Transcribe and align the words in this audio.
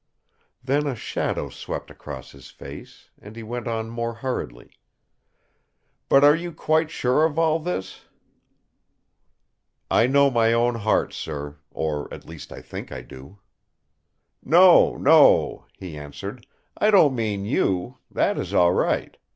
Then 0.63 0.87
a 0.87 0.95
shadow 0.95 1.49
swept 1.49 1.91
across 1.91 2.31
his 2.31 2.49
face; 2.49 3.11
and 3.21 3.35
he 3.35 3.43
went 3.43 3.67
on 3.67 3.91
more 3.91 4.15
hurriedly. 4.15 4.71
"But 6.09 6.23
are 6.23 6.35
you 6.35 6.51
quite 6.53 6.89
sure 6.89 7.23
of 7.23 7.37
all 7.37 7.59
this?" 7.59 8.05
"I 9.91 10.07
know 10.07 10.31
my 10.31 10.53
own 10.53 10.73
heart, 10.73 11.13
sir; 11.13 11.57
or, 11.69 12.11
at 12.11 12.25
least, 12.25 12.51
I 12.51 12.63
think 12.63 12.91
I 12.91 13.01
do!" 13.03 13.37
"No! 14.43 14.97
no!" 14.97 15.67
he 15.77 15.95
answered, 15.95 16.47
"I 16.75 16.89
don't 16.89 17.13
mean 17.13 17.45
you. 17.45 17.99
That 18.09 18.39
is 18.39 18.55
all 18.55 18.73
right! 18.73 19.15